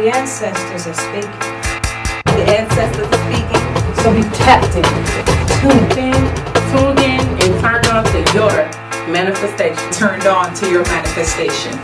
[0.00, 1.28] The ancestors are speaking.
[2.24, 3.60] The ancestors are speaking.
[4.00, 4.82] So be tapped in.
[5.60, 6.16] Tuned in,
[6.72, 8.64] tuned in, and turned on to your
[9.12, 9.76] manifestation.
[9.92, 11.74] Turned on to your manifestation.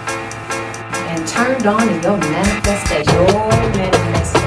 [1.12, 3.12] And turned on to your manifestation.
[3.12, 4.46] Your manifestation.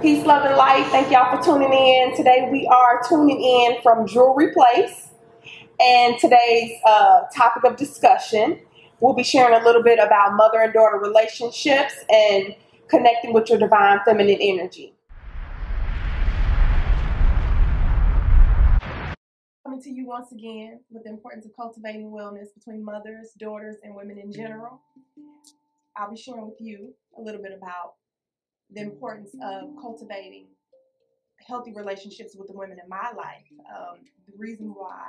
[0.00, 0.86] Peace, love, and light.
[0.86, 2.16] Thank y'all for tuning in.
[2.16, 5.08] Today we are tuning in from Jewelry Place.
[5.80, 8.58] And today's uh, topic of discussion,
[8.98, 12.56] we'll be sharing a little bit about mother and daughter relationships and
[12.88, 14.92] connecting with your divine feminine energy.
[19.64, 23.94] Coming to you once again with the importance of cultivating wellness between mothers, daughters, and
[23.94, 24.80] women in general.
[25.96, 27.94] I'll be sharing with you a little bit about
[28.72, 30.46] the importance of cultivating
[31.46, 33.44] healthy relationships with the women in my life.
[33.72, 35.04] Um, the reason why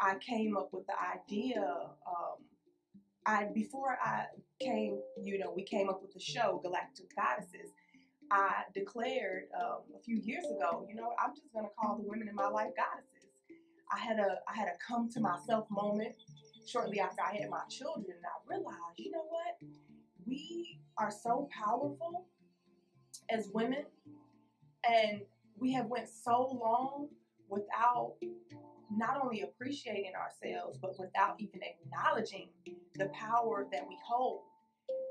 [0.00, 1.62] I came up with the idea,
[2.06, 2.36] um,
[3.26, 4.26] I before I
[4.60, 7.72] came, you know, we came up with the show Galactic Goddesses.
[8.30, 12.08] I declared um, a few years ago, you know, I'm just going to call the
[12.08, 13.28] women in my life goddesses.
[13.92, 16.14] I had a I had a come to myself moment
[16.66, 19.70] shortly after I had my children, and I realized, you know what,
[20.26, 22.26] we are so powerful
[23.30, 23.84] as women
[24.88, 25.22] and
[25.58, 27.08] we have went so long
[27.48, 28.14] without
[28.90, 32.48] not only appreciating ourselves but without even acknowledging
[32.96, 34.42] the power that we hold.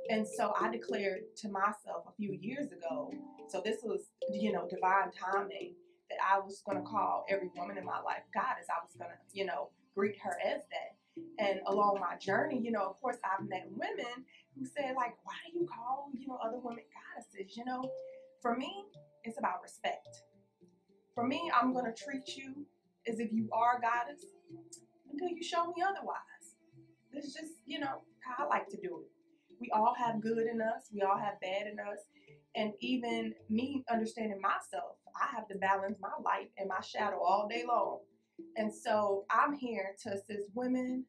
[0.09, 3.11] And so i declared to myself a few years ago
[3.47, 5.75] so this was you know divine timing
[6.09, 9.11] that i was going to call every woman in my life goddess i was going
[9.11, 10.97] to you know greet her as that.
[11.37, 14.25] And along my journey you know of course i've met women
[14.57, 17.55] who said like why do you call you know other women goddesses?
[17.55, 17.89] You know
[18.41, 18.85] for me
[19.23, 20.23] it's about respect.
[21.15, 22.65] For me i'm going to treat you
[23.07, 24.25] as if you are a goddess
[25.11, 26.55] until you show me otherwise.
[27.13, 29.07] This is just you know how i like to do it.
[29.59, 30.89] We all have good in us.
[30.93, 31.99] We all have bad in us.
[32.55, 37.47] And even me understanding myself i have to balance my light and my shadow all
[37.47, 37.99] day long.
[38.57, 41.05] And so i'm here to assist women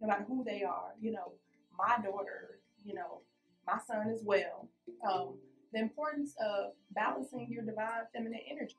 [0.00, 1.32] no matter who they are you know
[1.78, 3.20] my daughter you know,
[3.66, 4.68] my son as well,
[5.10, 5.34] um,
[5.72, 8.76] the importance of balancing your divine feminine energy.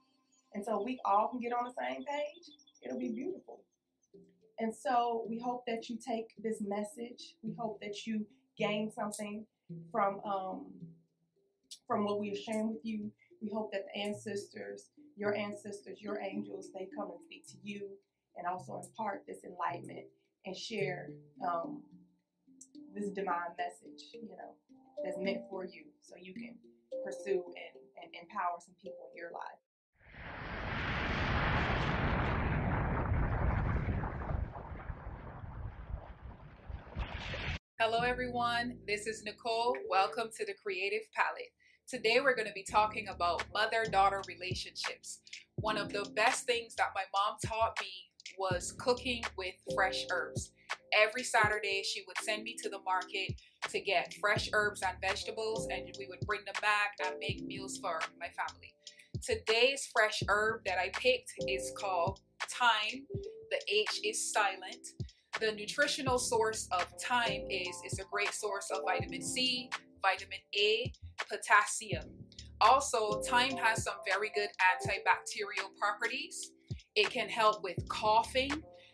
[0.53, 2.47] And so we all can get on the same page,
[2.83, 3.61] it'll be beautiful.
[4.59, 7.35] And so we hope that you take this message.
[7.43, 8.25] We hope that you
[8.57, 9.45] gain something
[9.91, 10.65] from um,
[11.85, 13.11] from what we are sharing with you.
[13.41, 17.87] We hope that the ancestors, your ancestors, your angels, they come and speak to you
[18.35, 20.07] and also impart this enlightenment
[20.45, 21.09] and share
[21.45, 21.83] um,
[22.95, 24.55] this divine message, you know,
[25.03, 26.55] that's meant for you so you can
[27.03, 30.66] pursue and, and empower some people in your life.
[37.79, 38.77] Hello, everyone.
[38.87, 39.73] This is Nicholl.
[39.87, 41.51] Welcome to the Creative Palette.
[41.87, 45.19] Today, we're going to be talking about mother daughter relationships.
[45.57, 50.51] One of the best things that my mom taught me was cooking with fresh herbs
[50.97, 53.33] every Saturday she would send me to the market
[53.69, 57.77] to get fresh herbs and vegetables and we would bring them back and make meals
[57.77, 58.73] for my family.
[59.21, 63.05] Today's fresh herb that I picked is called thyme.
[63.51, 64.93] The H is silent.
[65.39, 69.69] The nutritional source of thyme is it's a great source of vitamin C,
[70.01, 70.91] vitamin A,
[71.29, 72.05] potassium.
[72.59, 76.53] Also, thyme has some very good antibacterial properties.
[76.95, 78.51] It can help with coughing,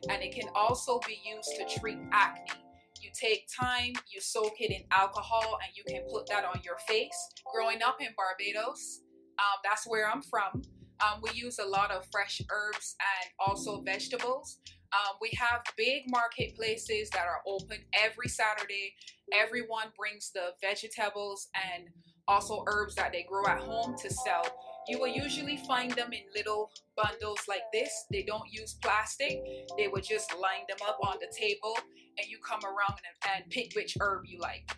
[0.09, 2.59] and it can also be used to treat acne.
[3.01, 6.77] You take thyme, you soak it in alcohol, and you can put that on your
[6.89, 7.15] face.
[7.53, 9.01] Growing up in Barbados,
[9.39, 10.61] um, that's where I'm from.
[11.01, 14.59] Um, we use a lot of fresh herbs and also vegetables.
[14.93, 18.93] Um, we have big marketplaces that are open every Saturday.
[19.33, 21.85] Everyone brings the vegetables and
[22.27, 24.45] also herbs that they grow at home to sell.
[24.87, 28.05] You will usually find them in little bundles like this.
[28.11, 29.41] They don't use plastic.
[29.77, 31.75] They would just line them up on the table
[32.19, 34.69] and you come around and, and pick which herb you like.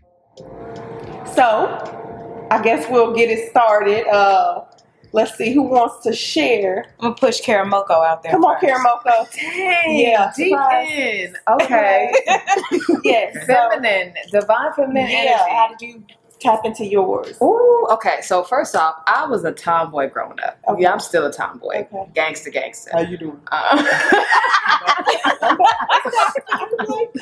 [1.34, 4.07] So, I guess we'll get it started.
[4.07, 4.66] Uh,
[5.15, 6.85] let's see who wants to share.
[7.00, 8.33] I'm gonna push Karamoko out there.
[8.33, 8.63] Come first.
[8.63, 9.31] on, Karamoko.
[9.35, 10.89] Dang, Yeah, deep surprise.
[10.91, 11.35] in.
[11.62, 12.13] Okay.
[13.03, 13.33] yes.
[13.47, 15.38] so- feminine, divine feminine yeah.
[15.47, 15.94] How energy.
[15.94, 16.03] did you
[16.45, 17.38] tap into yours?
[17.42, 18.18] Ooh, okay.
[18.21, 20.57] So first off, I was a tomboy growing up.
[20.68, 20.83] Okay.
[20.83, 21.86] Yeah, I'm still a tomboy.
[21.92, 22.06] Okay.
[22.13, 22.92] Gangster, gangster.
[22.94, 23.39] How you doing?
[23.51, 23.83] Uh,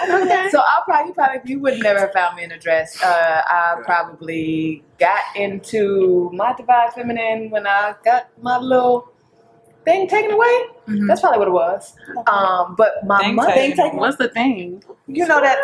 [0.09, 0.49] okay.
[0.49, 3.01] so I'll probably, you probably, you would never have found me in a dress.
[3.01, 9.09] Uh, I probably got into my divine feminine when I got my little
[9.85, 10.61] thing taken away.
[10.87, 11.07] Mhm.
[11.07, 11.95] That's probably what it was.
[12.27, 13.77] Um, but my Thing mother, taken.
[13.77, 14.83] taken- What's the thing?
[15.07, 15.57] You know that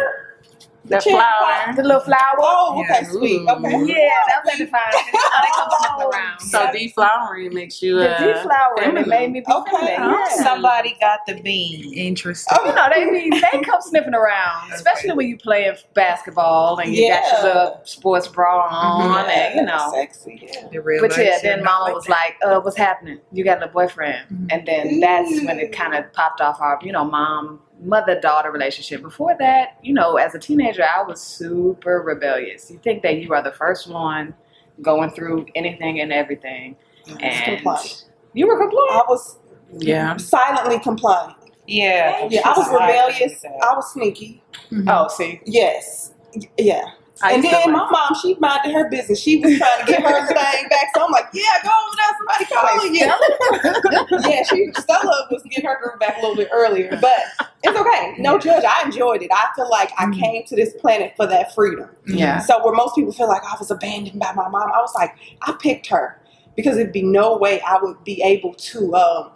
[0.90, 1.74] The cherry flower.
[1.76, 2.36] the little flower.
[2.40, 3.10] Oh, okay, Yeah.
[3.10, 3.42] sweet.
[3.42, 3.48] Ooh.
[3.50, 3.84] Okay.
[3.86, 4.96] Yeah, that's what it finds.
[4.96, 6.40] You know, they come sniffing around.
[6.42, 9.96] So deflowering makes you the uh, deflowering it made me be Okay.
[10.00, 10.10] Oh.
[10.10, 10.44] Yeah.
[10.44, 11.94] Somebody got the bean.
[11.94, 12.58] Interesting.
[12.60, 16.94] Oh, You know, they be they come sniffing around, especially when you playing basketball and
[16.94, 17.32] you got Yeah.
[17.44, 19.92] your little sports bra on, Yeah, and you know.
[19.94, 20.40] sexy.
[20.42, 20.68] Yeah.
[20.72, 22.12] The But yeah, then Mama not was that.
[22.12, 23.20] like, "Uh, what's happening?
[23.32, 24.48] You got a boyfriend?" Mhm.
[24.52, 28.52] And then that's when it kind of popped off our, you know, mom mother daughter
[28.52, 29.02] relationship.
[29.02, 32.70] Before that, you know, as a teenager, I was super rebellious.
[32.70, 34.34] You think that you are the first one
[34.82, 36.76] going through anything and everything,
[37.22, 38.06] and compliant.
[38.34, 38.92] you were compliant.
[38.92, 39.40] I was
[39.78, 40.18] Yeah.
[40.18, 41.36] silently compliant.
[41.68, 42.28] Yeah.
[42.30, 43.44] Yeah, I was rebellious.
[43.46, 44.42] I was sneaky.
[44.72, 44.90] Mm-hmm.
[44.90, 46.14] Oh, see, Yes.
[46.58, 46.84] Yeah.
[47.22, 49.20] I and then my mom, she minded her business.
[49.20, 50.88] She was trying to get her thing back.
[50.96, 52.16] So I'm like, yeah, go over there.
[52.18, 54.30] Somebody calling you.
[54.30, 57.20] yeah, she Stella was getting her groove back a little bit earlier, but
[57.64, 58.16] it's okay.
[58.20, 58.64] No judge.
[58.68, 59.32] I enjoyed it.
[59.34, 60.20] I feel like I Mhm.
[60.20, 61.90] came to this planet for that freedom.
[62.08, 62.40] yeah.
[62.40, 65.14] So where most people feel like I was abandoned by my mom, I was like,
[65.42, 66.20] I picked her
[66.56, 69.32] because it'd be no way I would be able to um,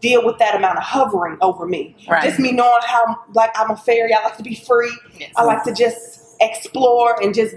[0.00, 1.96] deal with that amount of hovering over me.
[2.08, 2.22] Right.
[2.22, 4.12] Just me knowing how like I'm a fairy.
[4.14, 4.92] I like to be free.
[5.18, 5.32] Yes.
[5.36, 7.54] I like to just explore and just.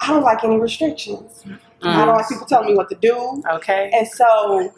[0.00, 1.44] I don't like any restrictions.
[1.82, 3.14] I don't like people telling me what to do.
[3.14, 3.54] Mm.
[3.56, 3.88] Okay.
[3.94, 4.72] And so,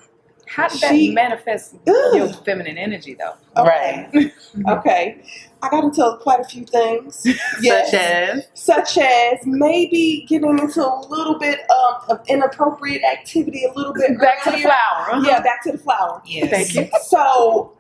[0.47, 2.15] How did that She- manifest Ugh.
[2.15, 3.33] your feminine energy, though?
[3.57, 4.07] okay,
[4.69, 5.23] okay,
[5.63, 7.27] I got into quite a few things.
[7.63, 7.91] Yes.
[7.91, 13.73] Such as such as maybe getting into a little bit um, of inappropriate activity a
[13.73, 14.69] little bit Back to the earlier.
[14.69, 15.21] flower.
[15.25, 16.21] Yeah, back to the flower.
[16.27, 16.51] Yes.
[16.51, 16.99] Thank you.
[17.05, 17.79] So,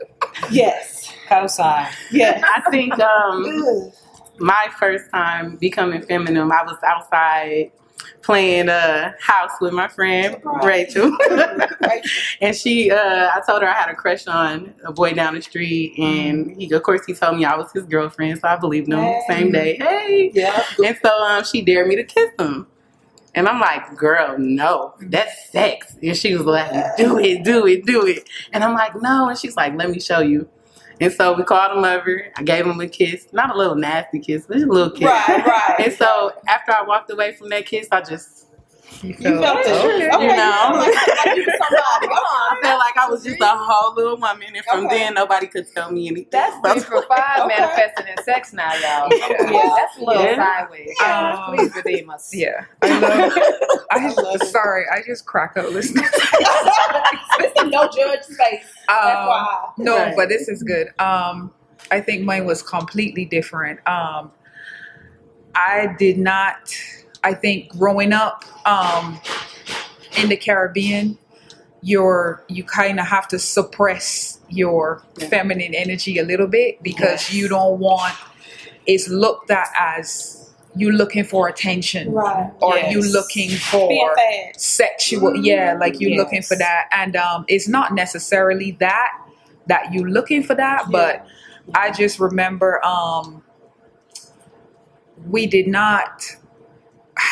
[0.50, 1.90] yes, Cosign.
[2.10, 2.42] yes.
[2.42, 3.92] I think um, Ugh.
[4.38, 7.72] My first time becoming feminine, I was outside
[8.22, 11.16] playing uh house with my friend Rachel.
[12.40, 15.42] and she uh I told her I had a crush on a boy down the
[15.42, 18.88] street and he of course he told me I was his girlfriend, so I believed
[18.88, 19.20] him Hey.
[19.28, 19.76] same day.
[19.76, 20.30] Hey.
[20.34, 20.64] Yeah.
[20.84, 22.66] And so um she dared me to kiss him.
[23.36, 25.96] And I'm like, girl, no, that's sex.
[26.02, 28.28] And she was like, do it, do it, do it.
[28.52, 29.28] And I'm like, no.
[29.28, 30.48] And she's like, let me show you.
[31.00, 32.26] And so we called him over.
[32.36, 33.26] I gave him a kiss.
[33.32, 35.08] Not a little nasty kiss, but just a little kiss.
[35.08, 35.76] Right, right.
[35.84, 38.46] And so after I walked away from that kiss, I just
[39.02, 39.72] You You felt it.
[39.72, 40.10] okay.
[40.14, 40.70] Okay, You know.
[40.74, 40.94] like,
[41.26, 42.06] like you were somebody.
[42.06, 42.62] Go I on.
[42.62, 44.98] felt like I was just a whole little woman, and from Okay.
[44.98, 46.28] then nobody could tell me anything.
[46.30, 47.56] That's three for five Okay.
[47.60, 49.10] manifesting in sex now, y'all.
[49.18, 49.50] Yeah.
[49.50, 50.36] Yeah, that's a little Yeah.
[50.36, 50.90] sideways.
[51.04, 52.30] Um, Please redeem us.
[52.34, 53.32] Yeah, I love.
[53.90, 56.04] I, love sorry, I just crack up listening.
[57.38, 58.66] this is no judge space.
[58.88, 60.16] Um, no, Right.
[60.16, 60.88] but this is good.
[61.00, 61.52] Um,
[61.90, 63.80] I think mine was completely different.
[63.88, 64.32] Um,
[65.54, 66.72] I did not.
[67.24, 69.18] I think growing up um,
[70.18, 71.18] in the Caribbean,
[71.82, 75.28] you're you kind of have to suppress your Yeah.
[75.28, 77.32] feminine energy a little bit because Yes.
[77.34, 78.14] you don't want
[78.86, 82.50] it's looked at as you looking for attention Right.
[82.60, 82.92] or Yes.
[82.94, 84.14] you looking for
[84.56, 89.10] sexual yeah like you looking for that and um it's not necessarily that
[89.66, 91.26] that you looking for that but
[91.74, 93.42] i just remember um
[95.28, 96.22] we did not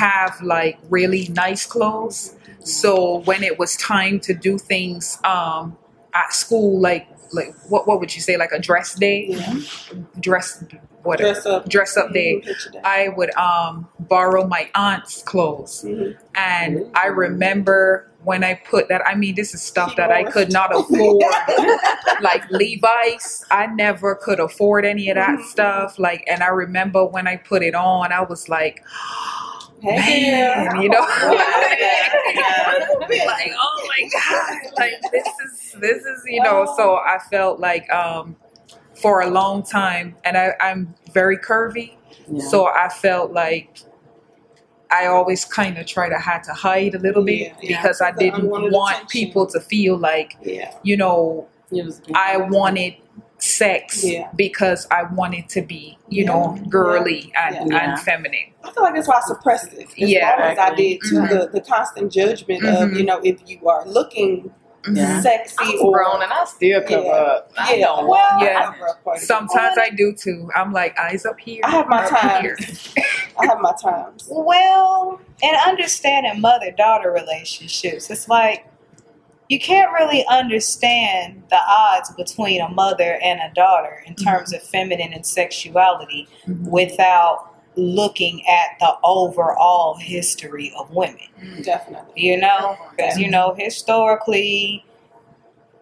[0.01, 5.77] have like really nice clothes so when it was time to do things um
[6.15, 9.55] at school like like what what would you say like a dress day Yeah.
[10.21, 10.65] dress
[11.03, 11.69] whatever Dress up.
[11.69, 12.81] dress up day that.
[12.85, 15.83] I would um, borrow my aunt's clothes.
[15.85, 16.17] Mhm.
[16.37, 20.53] And I remember when I put that, I mean, this is stuff that I could
[20.53, 21.21] not afford.
[22.21, 25.45] like Levi's, I never could afford any of that Mhm.
[25.45, 25.99] stuff.
[25.99, 28.85] Like, and I remember when I put it on, I was like,
[29.83, 31.07] Hey, man, you know?
[31.33, 33.25] Yeah, yeah.
[33.27, 37.91] like, oh my God, like this is, this is, you know, so I felt like,
[37.93, 38.37] um,
[38.95, 41.97] for a long time, and I, I'm very curvy.
[42.29, 42.45] Yeah.
[42.49, 43.79] So I felt like
[44.93, 48.13] I always kind of try to had to hide a little bit Yeah, because I
[48.13, 49.07] didn't want attention.
[49.09, 50.73] people to feel like, Yeah.
[50.85, 51.49] you know,
[52.15, 52.95] I wanted
[53.43, 54.29] sex Yeah.
[54.37, 56.31] because I wanted to be, you Yeah.
[56.33, 57.91] know, girly and, Yeah.
[57.93, 58.53] and feminine.
[58.63, 59.89] I feel like that's why I suppressed it.
[59.89, 60.31] As Yeah.
[60.31, 61.17] long as I did too.
[61.17, 61.29] Mhm.
[61.29, 62.97] The, the constant judgment of, Mhm.
[62.99, 64.53] you know, if you are looking
[64.93, 65.21] Yeah.
[65.21, 67.11] sexy I'm or grown and I still cover Yeah.
[67.13, 67.53] up.
[67.59, 68.59] I yeah, don't well, Yeah.
[68.61, 69.27] I cover up quite a bit.
[69.27, 70.49] Sometimes I do too.
[70.55, 71.61] I'm like eyes up here.
[71.65, 72.43] I have my up times.
[72.95, 73.05] here.
[73.41, 74.29] I have my times.
[74.31, 78.65] Well, and understanding mother daughter relationships, it's like
[79.53, 84.63] you can't really understand the odds between a mother and a daughter in terms of
[84.63, 86.71] feminine and sexuality Mhm.
[86.71, 87.39] without
[87.77, 91.29] looking at the overall history of women.
[91.63, 92.13] Definitely.
[92.17, 94.85] You know, because you know historically,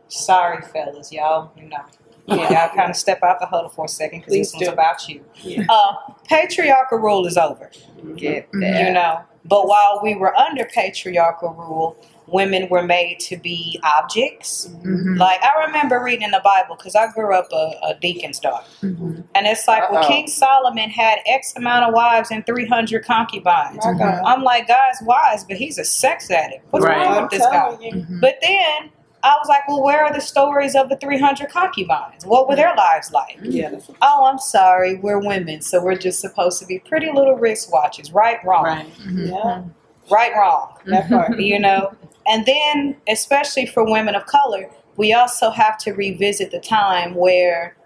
[0.09, 1.53] Sorry, fellas, y'all.
[1.57, 1.85] You know,
[2.27, 4.73] yeah, y'all kind of step out the huddle for a second because this Please one's
[4.73, 5.25] about you.
[5.43, 5.63] Yeah.
[5.69, 5.93] Uh,
[6.29, 7.71] patriarchal rule is over.
[8.17, 8.87] Get that.
[8.87, 11.97] You know, but while we were under patriarchal rule,
[12.33, 14.69] women were made to be objects.
[14.69, 15.15] Mm-hmm.
[15.17, 18.65] Like I remember reading in the Bible because I grew up a, a deacon's daughter,
[18.83, 19.21] Mm-hmm.
[19.35, 20.09] and it's like, well, Uh-oh.
[20.09, 23.85] King Solomon had X amount of wives and three hundred concubines.
[23.85, 24.23] My God.
[24.25, 26.65] I'm like, God's wise, but he's a sex addict.
[26.71, 27.07] What's Right.
[27.07, 27.77] wrong with this guy?
[27.81, 28.21] Mm-hmm.
[28.21, 28.91] But then
[29.23, 32.25] I was like, well, where are the stories of the 300 concubines?
[32.25, 33.39] What were their lives like?
[33.43, 38.15] Yeah, Oh, I'm sorry, we're women, so we're just supposed to be pretty little wristwatches,
[38.15, 39.27] right, wrong, right, Right.
[39.27, 39.63] yeah.
[40.11, 41.39] wrong, That part.
[41.39, 41.93] you know.
[42.31, 47.77] And then, especially for women of color, we also have to revisit the time where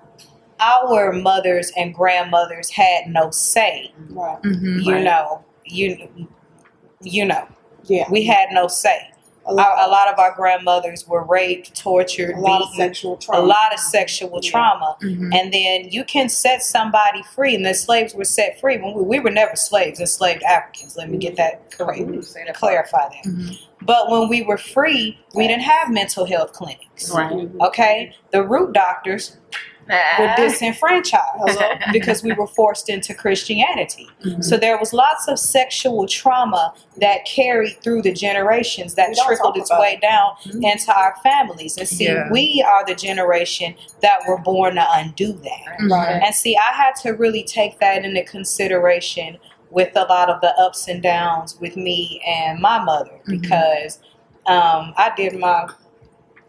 [0.61, 3.93] our mothers and grandmothers had no say.
[4.11, 4.41] Right.
[4.43, 4.79] Mm-hmm.
[4.81, 5.03] You Right.
[5.05, 6.09] know, you
[7.03, 7.47] you know,
[7.85, 8.07] Yeah.
[8.11, 9.11] we had no say.
[9.47, 12.87] A Our, lot, a lot of our grandmothers were raped, tortured, a lot of beaten,
[12.89, 13.47] sexual a trauma.
[13.47, 14.51] lot of sexual Yeah.
[14.51, 14.97] trauma.
[15.03, 15.33] Mm-hmm.
[15.35, 18.79] And then you can set somebody free, and the slaves were set free.
[18.79, 20.97] When we, we were never slaves, enslaved Africans.
[20.97, 22.25] Let me get that correct.
[22.25, 23.25] Say that Clarify that.
[23.31, 23.53] Mm-hmm.
[23.85, 27.11] But when we were free, we didn't have mental health clinics.
[27.15, 27.51] Right.
[27.61, 29.37] Okay, the root doctors
[30.19, 31.59] were disenfranchised
[31.93, 34.09] because we were forced into Christianity.
[34.25, 34.43] Mm-hmm.
[34.43, 39.71] So there was lots of sexual trauma that carried through the generations that trickled its
[39.71, 40.73] way down Mhm.
[40.73, 41.77] into our families.
[41.77, 42.29] And see, Yeah.
[42.31, 45.89] we are the generation that were born to undo that.
[45.91, 46.21] Right.
[46.25, 49.39] And see, I had to really take that into consideration
[49.71, 53.41] with a lot of the ups and downs with me and my mother Mhm.
[53.43, 53.99] because
[54.47, 55.69] um, I did my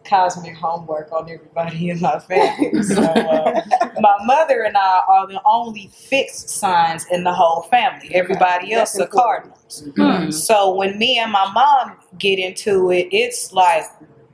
[0.06, 2.72] cosmic homework on everybody in my family.
[2.84, 3.62] So uh,
[4.00, 8.14] my mother and I are the only fixed signs in the whole family.
[8.14, 9.88] Everybody else That's are cardinals.
[9.98, 10.32] Hmm.
[10.32, 13.84] So when me and my mom get into it, it's like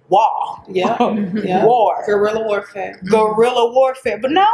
[0.10, 0.98] war, Yeah.
[1.36, 1.66] Yeah.
[1.66, 3.00] war, Guerrilla warfare.
[3.10, 4.20] guerrilla warfare.
[4.20, 4.48] But no,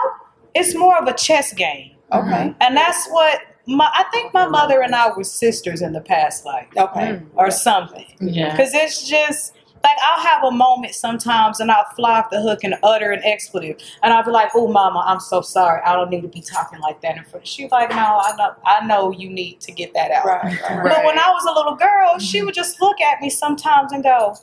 [0.54, 1.92] it's more of a chess game.
[2.14, 2.54] Okay.
[2.62, 6.46] And that's what my I think my mother and I were sisters in the past
[6.46, 7.22] life Okay.
[7.36, 8.06] or something.
[8.22, 8.56] Yeah.
[8.56, 9.54] Cuz it's just
[9.84, 13.22] like I'll have a moment sometimes and I'll fly off the hook and utter an
[13.24, 15.82] expletive and I'll be like, "Oh mama, I'm so sorry.
[15.86, 18.56] I don't need to be talking like that in front." She's like, "No, I know
[18.66, 20.58] I know you need to get that out." Right.
[20.68, 20.96] Right.
[20.96, 24.04] But when I was a little girl, she would just look at me sometimes and
[24.04, 24.36] go,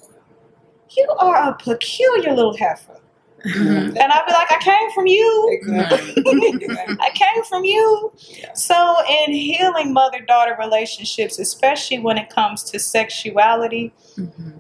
[0.97, 3.01] "You are a peculiar little heifer."
[3.45, 3.99] Mm-hmm.
[3.99, 6.23] And I'd be like, "I came from you." Exactly.
[7.01, 8.13] I came from you.
[8.55, 14.51] So, in healing mother daughter relationships, especially when it comes to sexuality, Mm-hmm.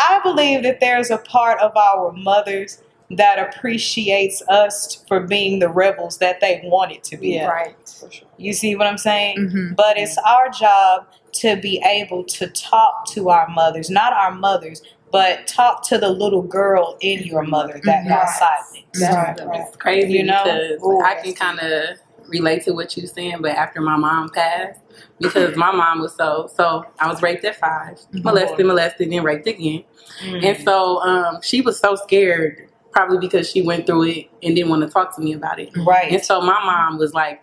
[0.00, 5.68] I believe that there's a part of our mothers that appreciates us for being the
[5.68, 7.30] rebels that they wanted to be.
[7.34, 7.46] Yeah.
[7.48, 7.74] Right.
[7.88, 8.28] For sure.
[8.38, 9.36] You see what I'm saying?
[9.38, 9.74] Mm-hmm.
[9.74, 14.82] But it's our job to be able to talk to our mothers, not our mothers,
[15.12, 18.28] but talk to the little girl in your mother that got Right.
[18.28, 19.02] silenced.
[19.02, 19.46] Right.
[19.46, 19.60] Right.
[19.66, 20.76] It's crazy You know?
[20.84, 21.98] Ooh, I can kind of
[22.30, 24.80] relate to what you're saying, but after my mom passed,
[25.20, 29.46] because my mom was so so I was raped at 5 molested, molested, and raped
[29.46, 29.84] again,
[30.22, 34.70] and so um, she was so scared, probably because she went through it and didn't
[34.70, 36.12] want to talk to me about it, Right.
[36.12, 37.42] and so my mom was like.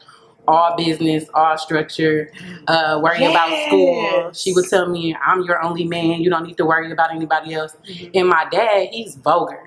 [0.50, 2.32] All business, all structure,
[2.70, 4.32] uh, worrying about school.
[4.32, 6.22] She would tell me, I'm your only man.
[6.22, 7.76] You don't need to worry about anybody else.
[8.16, 9.60] And my dad, he's vulgar.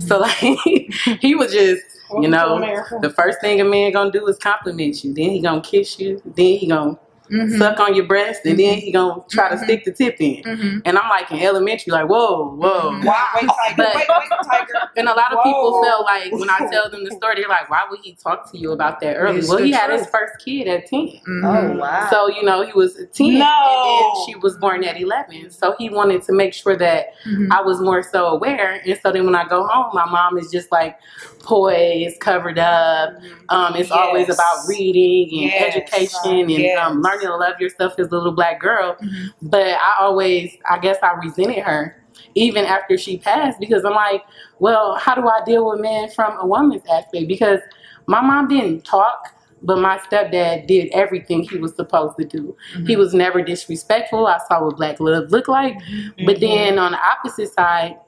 [0.00, 0.34] So, like,
[1.20, 5.02] he was just, Welcome to know, the first thing a man gonna do is compliment
[5.04, 5.14] you.
[5.14, 6.20] Then he gonna kiss you.
[6.24, 6.98] Then he gonna
[7.30, 7.58] Mm-hmm.
[7.58, 8.40] suck on your breast.
[8.44, 9.62] And then he gonna try to Mhm.
[9.62, 10.42] stick the tip in.
[10.42, 10.78] Mm-hmm.
[10.84, 12.90] And I'm like in elementary, like, whoa, whoa.
[12.90, 13.04] Mhm.
[13.04, 13.24] Wow.
[13.36, 13.74] Wait, tiger.
[13.76, 14.72] But- wait, wait, tiger.
[14.96, 15.82] And a lot of people Whoa.
[15.84, 18.58] felt like when I tell them the story, they're like, why would he talk to
[18.58, 19.38] you about that early?
[19.38, 21.06] It's well, the he had his first kid at 10.
[21.06, 21.44] Mm-hmm.
[21.44, 22.08] Oh wow.
[22.10, 23.44] So, you know, he was 10 No.
[23.46, 25.50] and then she was born at 11.
[25.52, 27.52] So he wanted to make sure that Mm-hmm.
[27.52, 28.82] I was more so aware.
[28.84, 30.98] And so then when I go home, my mom is just like
[31.40, 33.14] poised, covered up.
[33.48, 35.76] Um, it's always about reading and Yes.
[35.76, 36.78] education and Yes.
[36.80, 38.96] um, learning to love yourself as a little black girl.
[39.02, 39.32] Mhm.
[39.42, 41.96] But I always, I guess I resented her
[42.34, 44.22] even after she passed because I'm like,
[44.58, 47.26] well, how do I deal with men from a woman's aspect?
[47.28, 47.60] Because
[48.06, 49.34] my mom didn't talk.
[49.62, 52.56] But my stepdad did everything he was supposed to do.
[52.86, 54.26] He was never disrespectful.
[54.26, 55.76] I saw what black love looked like.
[56.24, 57.98] But then on the opposite side,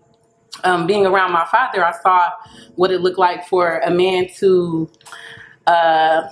[0.64, 2.30] um, being around my father, I saw
[2.76, 4.90] what it looked like for a man to
[5.66, 6.28] uh,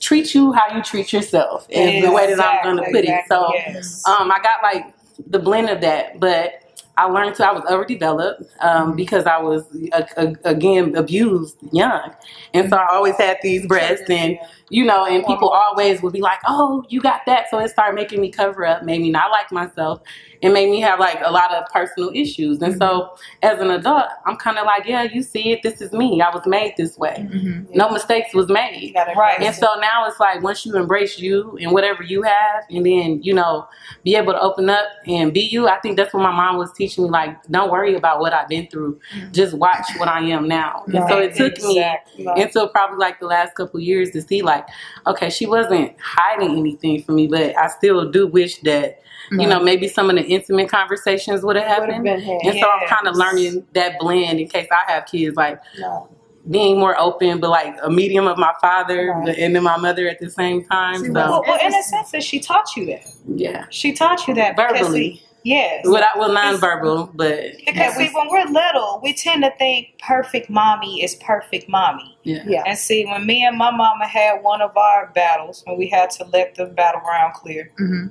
[0.00, 1.66] treat you how you treat yourself.
[1.68, 3.24] Is the way that I'm going to put it.
[3.28, 4.06] So yes.
[4.06, 4.94] um, I got like
[5.26, 6.63] the blend of that, but
[6.96, 8.96] I learned to I was overdeveloped um, mm-hmm.
[8.96, 12.14] because I was a, a, again abused young,
[12.52, 14.38] and so I always had these breasts and
[14.70, 17.94] you know, and people always would be like, "Oh, you got that," so it started
[17.94, 20.00] making me cover up, made me not like myself,
[20.42, 22.62] and made me have like a lot of personal issues.
[22.62, 23.14] And so, mm-hmm.
[23.42, 25.62] as an adult, I'm kind of like, "Yeah, you see it.
[25.62, 26.20] This is me.
[26.22, 27.28] I was made this way.
[27.30, 27.76] Mm-hmm.
[27.76, 29.40] No mistakes was made." Right.
[29.40, 33.22] And so now it's like once you embrace you and whatever you have, and then
[33.22, 33.68] you know
[34.02, 35.68] be able to open up and be you.
[35.68, 37.08] I think that's what my mom was teaching me.
[37.08, 39.00] Like, don't worry about what I've been through.
[39.32, 40.84] Just watch what I am now.
[40.86, 42.26] And so it took me Exactly.
[42.42, 44.66] until probably like the last couple years to see like,
[45.06, 49.00] okay, she wasn't hiding anything from me, but I still do wish that
[49.32, 52.04] you know maybe some of the intimate conversations would have happened.
[52.04, 52.40] been had.
[52.44, 56.08] And so I'm kind of learning that blend in case I have kids, like No.
[56.50, 59.38] being more open, but like a medium of my father Right.
[59.38, 60.96] and then my mother at the same time.
[60.96, 63.06] See, so Well, well, in a sense, that she taught you that.
[63.34, 65.84] yeah, She taught you that because, verbally, see, yes.
[65.86, 71.02] without well nonverbal, but Because see, when we're little, we tend to think perfect mommy
[71.04, 72.18] is perfect mommy.
[72.24, 72.62] yeah, Yeah.
[72.66, 76.10] And see, when me and my mama had one of our battles, when we had
[76.12, 78.10] to let the battleground clear, Mhm.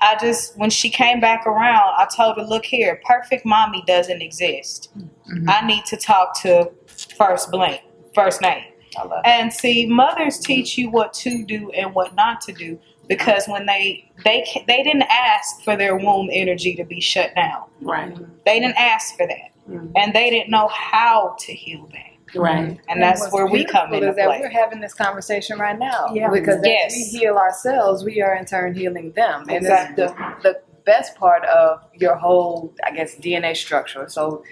[0.00, 4.20] I just, when she came back around, I told her, look here, perfect mommy doesn't
[4.20, 4.90] exist.
[4.96, 5.48] Mhm.
[5.48, 6.70] I need to talk to
[7.16, 7.80] first blank,
[8.14, 8.64] first name.
[8.98, 12.78] I love And see, mothers teach you what to do and what not to do
[13.08, 17.64] because when they they they didn't ask for their womb energy to be shut down.
[17.80, 19.92] right, They didn't ask for that, Mhm.
[19.96, 22.10] and they didn't know how to heal that.
[22.36, 24.40] right, And that's what's where we come beautiful into is that play.
[24.40, 26.08] We're having this conversation right now.
[26.12, 26.30] Yeah.
[26.30, 26.92] Because Yes.
[26.92, 29.42] as we heal ourselves, we are in turn healing them.
[29.42, 30.04] And Exactly.
[30.04, 34.08] it's the, the best part of your whole, I guess, DNA structure.
[34.08, 34.42] So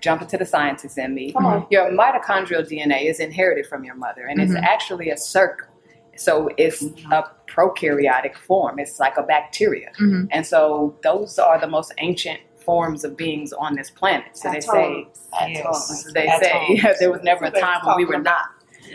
[0.00, 1.32] jump into the scientists in me.
[1.32, 1.66] Come on.
[1.70, 4.62] Your mitochondrial DNA is inherited from your mother, and it's Mhm.
[4.64, 5.68] actually a circle.
[6.20, 8.78] So it's a prokaryotic form.
[8.78, 9.90] It's like a bacteria.
[9.98, 10.28] Mhm.
[10.30, 14.36] And so those are the most ancient forms of beings on this planet.
[14.36, 15.06] So they say,
[15.48, 16.04] Yes.
[16.12, 18.46] they At say there was never a time when we were not.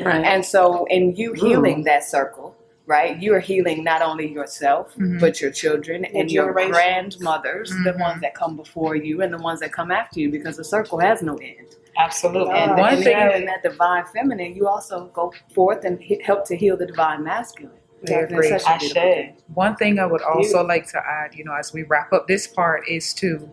[0.01, 0.24] right.
[0.24, 2.55] And so, in you healing that circle,
[2.86, 5.20] right, you are healing not only yourself, Mhm.
[5.20, 8.00] but your children and your grandmothers, the Mhm.
[8.00, 11.00] ones that come before you and the ones that come after you, because the circle
[11.00, 11.70] has no end.
[11.98, 12.53] Absolutely.
[12.53, 16.55] And One in thing- healing that divine feminine, you also go forth and help to
[16.55, 17.77] heal the divine masculine.
[18.03, 19.34] Very It's such a I should.
[19.53, 22.46] One thing I would also like to add, you know, as we wrap up this
[22.46, 23.51] part, is to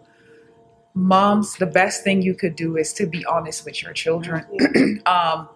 [0.94, 4.44] moms, the best thing you could do is to be honest with your children.
[5.06, 5.48] um,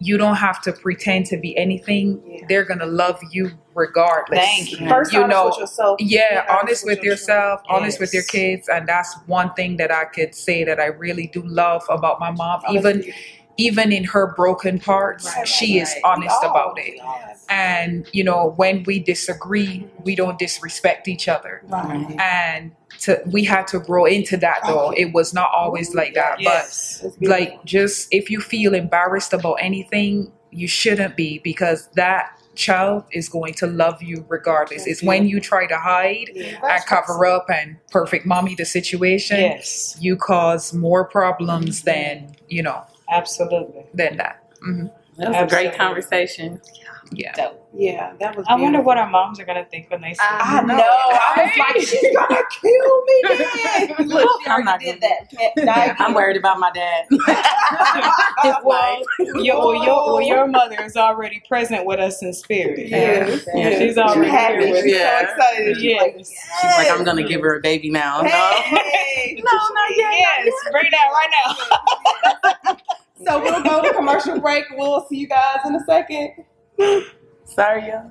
[0.00, 2.22] you don't have to pretend to be anything.
[2.26, 2.44] Yeah.
[2.48, 4.38] They're gonna love you regardless.
[4.38, 4.88] Thank you.
[4.88, 6.00] First, You honest know, with yourself.
[6.00, 10.04] Yeah, Be honest with yourself, honest with your kids, and that's one thing that I
[10.04, 12.62] could say that I really do love about my mom.
[12.70, 13.04] Even
[13.56, 16.00] even in her broken parts, Right, she right, is right.
[16.04, 16.94] honest We all- about it.
[16.94, 21.62] we all have- And you know, when we disagree, we don't disrespect each other.
[21.68, 22.18] Right.
[22.20, 24.90] And to, we had to grow into that though.
[24.96, 26.40] It was not always like that.
[26.40, 27.00] Yes.
[27.02, 33.04] But like just if you feel embarrassed about anything, you shouldn't be because that child
[33.12, 34.86] is going to love you regardless.
[34.86, 36.60] It's when you try to hide Yeah.
[36.62, 39.96] and cover up and perfect mommy the situation, Yes.
[40.00, 43.84] you cause more problems than, you know, Absolutely.
[43.92, 44.42] than that.
[44.62, 44.86] hmm
[45.18, 46.60] That was a great conversation.
[47.12, 47.50] Yeah.
[47.76, 48.46] Yeah, that was.
[48.48, 50.20] I wonder what our moms are gonna think when they see.
[50.20, 50.66] I it.
[50.66, 50.74] know.
[50.76, 53.22] I was like, she's gonna kill me.
[53.98, 54.08] Then.
[54.08, 55.28] Look, she I'm not did that.
[55.56, 55.96] Diabetes.
[55.98, 57.06] I'm worried about my dad.
[57.10, 59.02] His well,
[59.42, 62.88] your, well, your, well, your mother is already present with us in spirit.
[62.88, 63.44] Yes.
[63.54, 64.54] Yeah, she's She already happy.
[64.66, 65.20] here with She's Yeah.
[65.20, 65.76] so excited.
[65.78, 66.28] She's like, Yes.
[66.60, 68.20] She's like, I'm gonna give her a baby now.
[68.22, 68.28] No.
[68.28, 69.40] Hey.
[69.44, 70.12] No, not yet.
[70.18, 71.30] Yes, bring that right
[72.66, 72.76] now.
[73.26, 74.64] So we'll go to commercial break.
[74.76, 76.32] We'll see you guys in a second.
[77.44, 78.10] Sorry, y'all.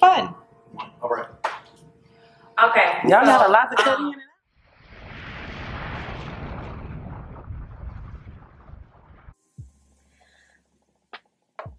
[0.00, 0.34] Fun.
[1.02, 1.28] All right.
[2.62, 2.92] Okay.
[3.04, 4.20] Y'all got a lot to cut um, in.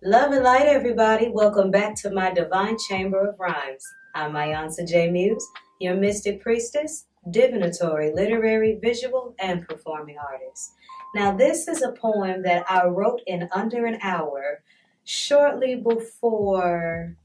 [0.03, 1.29] Love and light, everybody.
[1.29, 3.84] Welcome back to my Divine Chamber of Rhymes.
[4.15, 5.10] I'm Mayansa J.
[5.12, 5.45] Muse,
[5.82, 10.73] your mystic priestess, divinatory, literary, visual, and performing artist.
[11.15, 14.61] Now, this is a poem that I wrote in under an hour
[15.05, 17.15] shortly before,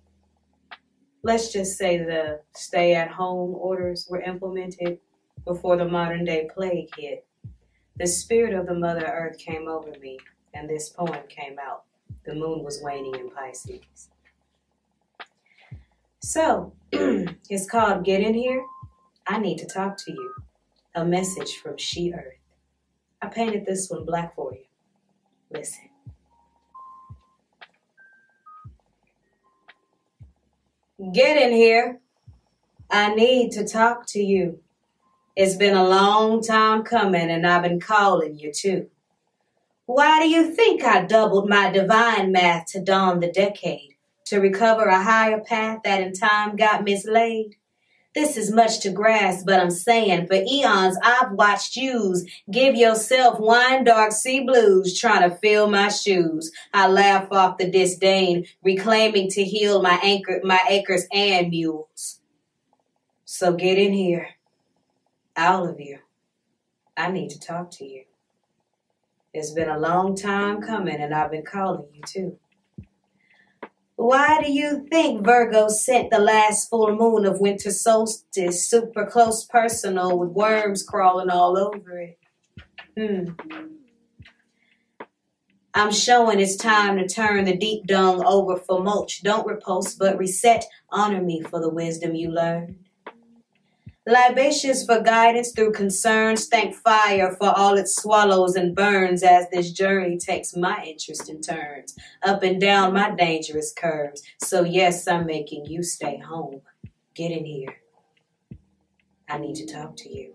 [1.22, 4.98] let's just say, the stay at home orders were implemented
[5.44, 7.26] before the modern day plague hit.
[7.96, 10.18] The spirit of the Mother Earth came over me,
[10.54, 11.84] and this poem came out.
[12.24, 14.08] The moon was waning in Pisces.
[16.20, 18.64] So, it's called Get In Here.
[19.26, 20.34] I need to talk to you.
[20.94, 22.38] A message from She Earth.
[23.24, 24.64] I painted this one black for you.
[25.50, 25.88] Listen.
[31.14, 32.00] Get in here.
[32.90, 34.60] I need to talk to you.
[35.37, 38.90] It's been a long time coming, and I've been calling you too.
[39.87, 43.96] Why do you think I doubled my divine math to dawn the decade?
[44.26, 47.56] To recover a higher path that in time got mislaid?
[48.14, 53.40] This is much to grasp, but I'm saying for eons I've watched yous give yourself
[53.40, 56.53] wine dark sea blues trying to fill my shoes.
[56.72, 62.20] I laugh off the disdain, reclaiming to heal my anchor, my acres and mules.
[63.24, 64.29] So get in here,
[65.37, 65.98] all of you.
[66.96, 68.05] I need to talk to you.
[69.33, 72.38] It's been a long time coming, and I've been calling you too.
[73.96, 79.44] Why do you think Virgo sent the last full moon of winter solstice super close
[79.44, 82.18] personal with worms crawling all over it?
[82.98, 83.33] Hmm.
[85.76, 89.22] I'm showing it's time to turn the deep dung over for mulch.
[89.22, 90.64] Don't repulse, but reset.
[90.90, 92.83] Honor me for the wisdom you learned.
[94.06, 96.46] Libations for guidance through concerns.
[96.46, 101.40] Thank fire for all it swallows and burns as this journey takes my interest in
[101.40, 101.96] turns.
[102.22, 104.22] Up and down my dangerous curves.
[104.42, 106.60] So, yes, I'm making you stay home.
[107.14, 107.76] Get in here.
[109.26, 110.34] I need to talk to you.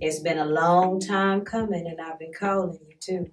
[0.00, 3.30] It's been a long time coming, and I've been calling you too.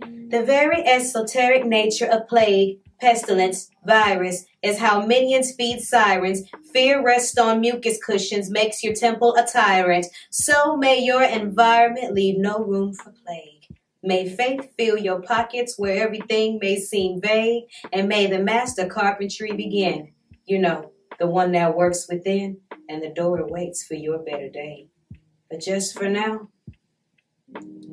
[0.00, 6.42] The very esoteric nature of plague pestilence, virus, is how minions feed sirens.
[6.72, 10.06] Fear rests on mucus cushions, makes your temple a tyrant.
[10.30, 13.78] So may your environment leave no room for plague.
[14.02, 19.52] May faith fill your pockets where everything may seem vague, and may the master carpentry
[19.52, 20.12] begin.
[20.46, 24.88] You know, the one that works within, and the door waits for your better day.
[25.50, 26.48] But just for now,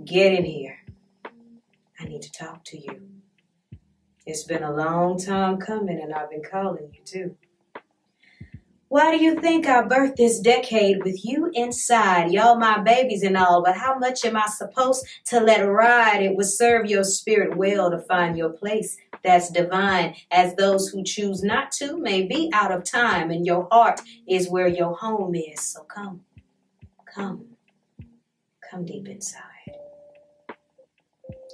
[0.05, 0.79] get in here.
[1.99, 3.12] I need to talk to you.
[4.25, 7.35] It's been a long time coming, and I've been calling you too.
[8.87, 12.31] Why do you think I birthed this decade with you inside?
[12.31, 16.21] Y'all my babies and all, but how much am I supposed to let ride?
[16.21, 21.03] It would serve your spirit well to find your place that's divine, as those who
[21.03, 25.33] choose not to may be out of time, and your heart is where your home
[25.33, 25.61] is.
[25.61, 26.21] So come,
[27.05, 27.45] come,
[28.69, 29.52] come deep inside.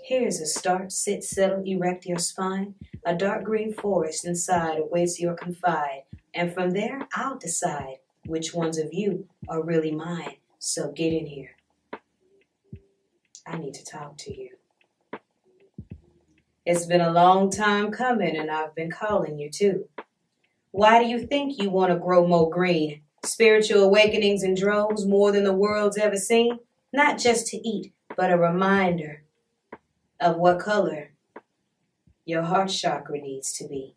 [0.10, 0.92] Here's a start.
[0.92, 2.74] Sit, settle, erect your spine.
[3.06, 6.06] A dark green forest inside awaits your confide.
[6.34, 10.38] And from there, I'll decide which ones of you are really mine.
[10.58, 11.52] So get in here.
[13.46, 14.50] I need to talk to you.
[16.66, 19.90] It's been a long time coming, and I've been calling you too.
[20.72, 23.04] Why do you think you want to grow more green?
[23.24, 26.58] Spiritual awakenings in droves, more than the world's ever seen?
[26.92, 29.22] Not just to eat, but a reminder
[30.20, 31.12] of what color
[32.26, 33.96] your heart chakra needs to be.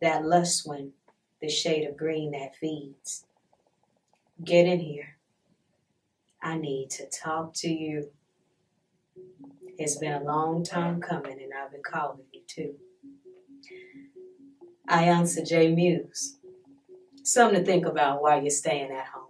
[0.00, 0.92] That lust one,
[1.40, 3.24] the shade of green that feeds.
[4.42, 5.16] Get in here.
[6.42, 8.10] I need to talk to you.
[9.78, 12.74] It's been a long time coming, and I've been calling you too.
[14.88, 16.36] I answer J Muse.
[17.22, 19.25] Something to think about while you're staying at home.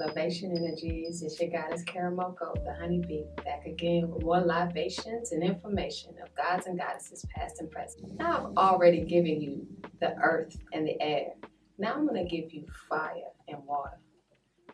[0.00, 1.22] Elevation Energies.
[1.22, 6.66] It's your goddess Karamoko, the honeybee, back again with more libations and information of gods
[6.66, 8.16] and goddesses past and present.
[8.16, 9.66] Now I've already given you
[10.00, 11.32] the earth and the air.
[11.78, 13.98] Now I'm going to give you fire and water.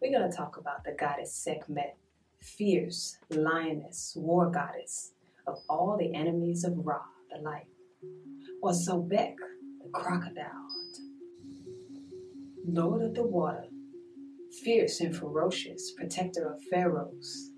[0.03, 1.97] We're going to talk about the goddess Sekhmet,
[2.41, 5.13] fierce lioness, war goddess
[5.47, 7.01] of all the enemies of Ra,
[7.35, 7.69] the light,
[8.63, 9.37] or Sobek,
[9.83, 10.69] the crocodile
[12.67, 13.65] Lord of the water,
[14.65, 17.51] fierce and ferocious, protector of pharaohs,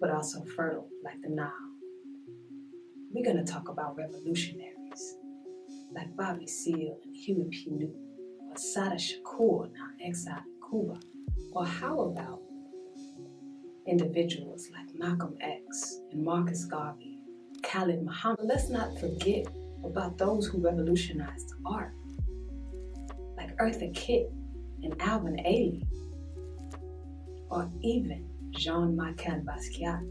[0.00, 1.52] but also fertile like the Nile.
[3.12, 5.18] We're going to talk about revolutionaries
[5.92, 7.66] like Bobby Seale and Huey P.
[7.70, 8.08] Newton,
[8.48, 11.00] or Assata Shakur, now exiled in Cuba.
[11.52, 12.40] Or how about
[13.86, 17.20] individuals like Malcolm X and Marcus Garvey,
[17.62, 18.40] Khalid Muhammad?
[18.42, 19.46] Let's not forget
[19.84, 21.92] about those who revolutionized art,
[23.36, 24.30] like Eartha Kitt
[24.82, 25.82] and Alvin Ailey,
[27.50, 30.06] or even Jean-Michel Basquiat,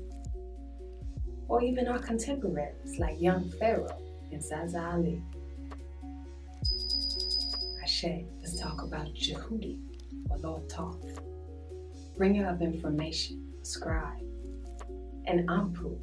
[1.47, 3.97] or even our contemporaries like Young Pharaoh
[4.31, 5.21] and Zaza Ali.
[7.83, 9.79] Ashe, let's talk about Djehuty
[10.29, 11.19] or Lord Thoth,
[12.17, 14.21] bringer of information, scribe,
[15.25, 15.97] and Anpu,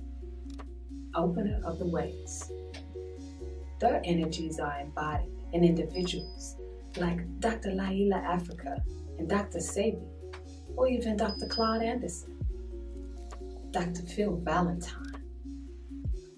[1.14, 2.50] opener of the ways.
[3.80, 6.56] Their energies are embodied in individuals
[6.96, 7.70] like Dr.
[7.70, 8.80] Llaila Afrika
[9.18, 9.58] and Dr.
[9.58, 10.06] Sebi,
[10.76, 11.46] or even Dr.
[11.46, 12.38] Claude Anderson,
[13.70, 14.02] Dr.
[14.02, 15.22] Phil Valentine,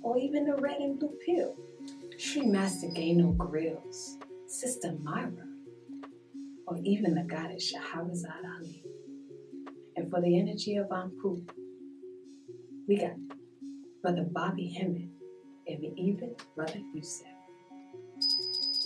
[0.02, 1.56] or even the red and blue pill,
[2.18, 5.46] Sri Master Gano Grills, Sister Myra,
[6.66, 8.84] or even the goddess Shahrazad Ali.
[9.96, 11.46] And for the energy of Anpu,
[12.86, 13.14] we got
[14.02, 15.08] Brother Bobby Hemmitt
[15.66, 17.26] and even Brother Yusef.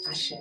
[0.09, 0.33] Ashe.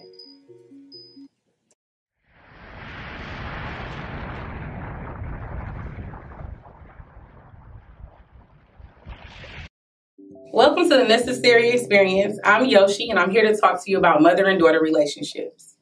[10.58, 12.39] Welcome to the Necessary Experience.
[12.43, 15.78] I'm Yoshi, and I'm here to talk to you about mother and daughter relationships.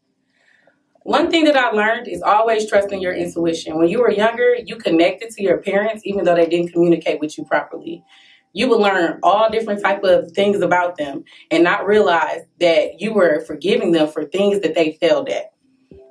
[1.03, 3.77] One thing that I learned is always trusting your intuition.
[3.77, 7.38] When you were younger, you connected to your parents even though they didn't communicate with
[7.38, 8.03] you properly.
[8.51, 13.13] You would learn all different type of things about them and not realize that you
[13.13, 15.53] were forgiving them for things that they failed at.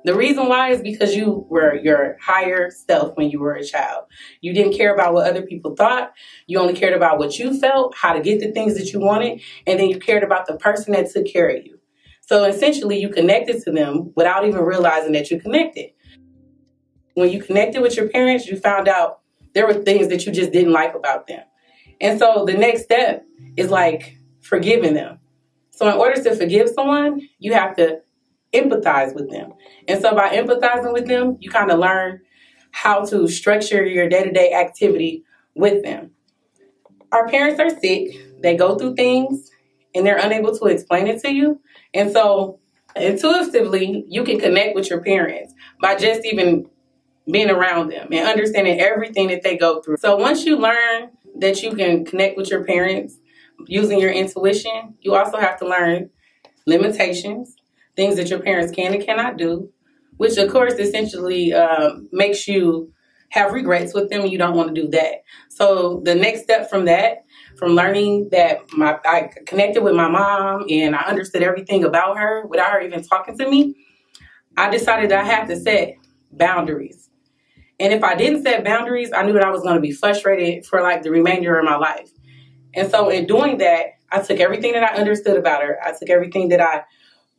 [0.05, 4.05] The reason why is because you were your higher self when you were a child.
[4.39, 6.13] You didn't care about what other people thought.
[6.45, 9.41] You only cared about what you felt, how to get the things that you wanted,
[9.65, 11.79] and then you cared about the person that took care of you.
[12.21, 15.89] So essentially, you connected to them without even realizing that you connected.
[17.15, 19.21] When you connected with your parents, you found out
[19.55, 21.41] there were things that you just didn't like about them.
[21.99, 23.25] And so the next step
[23.57, 25.17] is like forgiving them.
[25.71, 28.01] So in order to forgive someone, you have to
[28.55, 29.53] empathize with them.
[29.87, 32.21] And so by empathizing with them, you kind of learn
[32.71, 35.23] how to structure your day to day activity
[35.55, 36.11] with them.
[37.11, 39.49] Our parents are sick, they go through things,
[39.93, 41.61] and they're unable to explain it to you.
[41.93, 42.59] And so
[42.95, 46.69] intuitively, you can connect with your parents by just even
[47.31, 49.97] being around them and understanding everything that they go through.
[49.97, 53.17] So once you learn that you can connect with your parents
[53.67, 56.09] using your intuition, you also have to learn
[56.67, 57.54] limitations
[57.95, 59.71] things that your parents can and cannot do,
[60.17, 62.91] which of course essentially uh, makes you
[63.29, 64.25] have regrets with them.
[64.25, 65.23] You don't want to do that.
[65.49, 67.25] So the next step from that,
[67.57, 72.45] from learning that my I connected with my mom and I understood everything about her
[72.47, 73.75] without her even talking to me,
[74.57, 75.95] I decided I had to set
[76.31, 77.09] boundaries.
[77.79, 80.65] And if I didn't set boundaries, I knew that I was going to be frustrated
[80.65, 82.09] for like the remainder of my life.
[82.73, 85.77] And so in doing that, I took everything that I understood about her.
[85.83, 86.83] I took everything that I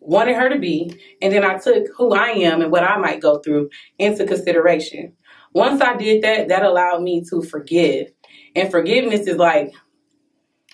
[0.06, 3.20] wanted her to be, and then I took who I am and what I might
[3.20, 5.14] go through into consideration.
[5.52, 8.12] Once I did that, that allowed me to forgive.
[8.54, 9.74] And forgiveness is like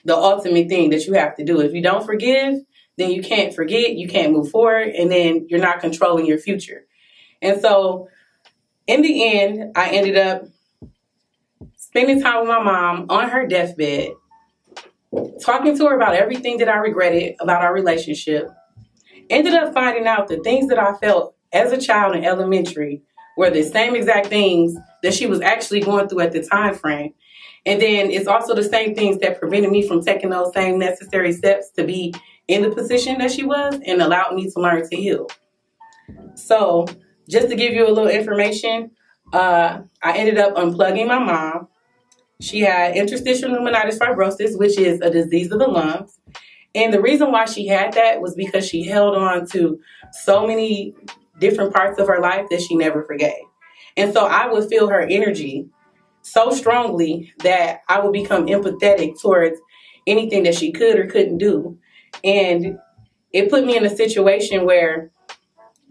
[0.04, 1.60] the ultimate thing that you have to do.
[1.60, 2.60] If you don't forgive,
[2.98, 6.86] then you can't forget, you can't move forward, and then you're not controlling your future.
[7.40, 8.08] And so,
[8.86, 10.44] in the end, I ended up
[11.76, 14.10] spending time with my mom on her deathbed,
[15.40, 18.48] talking to her about everything that I regretted about our relationship,
[19.30, 23.02] ended up finding out the things that I felt as a child in elementary
[23.36, 27.14] were the same exact things that she was actually going through at the time frame.
[27.64, 31.32] And then it's also the same things that prevented me from taking those same necessary
[31.32, 32.14] steps to be
[32.48, 35.28] in the position that she was and allowed me to learn to heal.
[36.34, 36.86] So,
[37.28, 38.90] just to give you a little information,
[39.32, 41.68] uh, I ended up unplugging my mom.
[42.40, 46.18] She had interstitial pneumonitis fibrosis, which is a disease of the lungs.
[46.74, 49.78] And the reason why she had that was because she held on to
[50.12, 50.94] so many
[51.38, 53.44] different parts of her life that she never forgave.
[53.96, 55.68] And so I would feel her energy
[56.22, 59.60] so strongly that I would become empathetic towards
[60.06, 61.78] anything that she could or couldn't do.
[62.24, 62.78] And
[63.32, 65.10] it put me in a situation where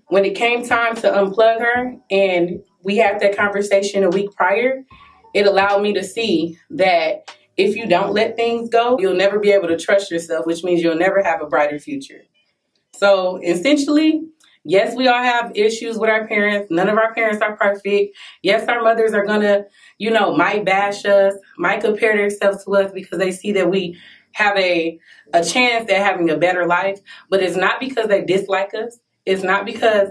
[0.08, 4.84] when it came time to unplug her and we had that conversation a week prior,
[5.34, 9.52] it allowed me to see that if you don't let things go, you'll never be
[9.52, 12.24] able to trust yourself, which means you'll never have a brighter future.
[12.94, 14.24] So essentially,
[14.64, 16.70] yes, we all have issues with our parents.
[16.72, 18.18] None of our parents are perfect.
[18.42, 19.66] Yes, our mothers are gonna,
[19.98, 23.98] you know, might bash us, might compare themselves to us because they see that we
[24.34, 25.00] have a
[25.34, 27.00] a chance at having a better life.
[27.30, 29.00] But it's not because they dislike us.
[29.26, 30.10] It's not because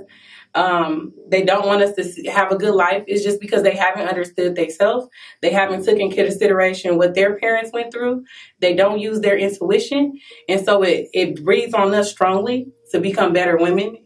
[0.55, 3.05] um, they don't want us to have a good life.
[3.07, 5.07] It's just because they haven't understood themselves.
[5.43, 8.25] They haven't taken consideration what their parents went through.
[8.61, 10.19] They don't use their intuition.
[10.49, 13.99] And so it, it breathes on us strongly to become better women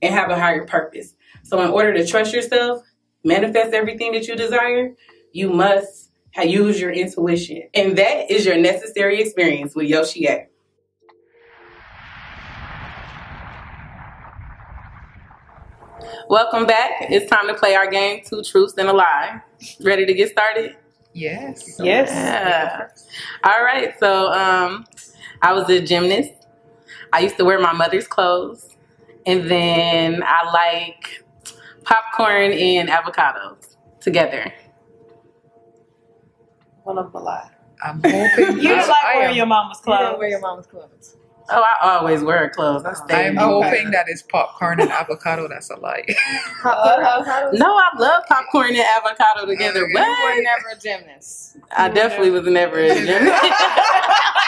[0.00, 1.14] and have a higher purpose.
[1.42, 2.82] So in order to trust yourself,
[3.24, 4.94] manifest everything that you desire,
[5.32, 6.10] you must
[6.42, 7.62] use your intuition.
[7.74, 10.46] And that is your necessary experience with Yoshi A.
[16.28, 16.92] Welcome back.
[17.10, 19.40] It's time to play our game, Two Truths and a Lie.
[19.82, 20.76] Ready to get started?
[21.12, 21.78] Yes.
[21.82, 22.10] Yes.
[22.10, 22.88] Yeah.
[23.44, 23.98] All right.
[23.98, 24.84] So, um,
[25.42, 26.32] I was a gymnast.
[27.12, 28.76] I used to wear my mother's clothes,
[29.24, 31.24] and then I like
[31.84, 33.76] popcorn and avocados.
[34.00, 34.52] together.
[36.84, 37.50] One of them a lie.
[37.84, 38.56] I'm hoping.
[38.56, 40.18] You didn't like I wearing your mama's You don't clothes.
[40.18, 41.16] wear your mama's clothes.
[41.50, 42.84] Oh, I always wear clothes.
[42.84, 43.28] I stay.
[43.28, 45.48] I'm hoping that it's popcorn and avocado.
[45.48, 46.04] That's a lie.
[47.54, 49.84] No, I love popcorn and avocado together.
[49.84, 49.92] Okay.
[49.92, 51.58] You were never a gymnast.
[51.76, 53.44] I definitely was never a gymnast.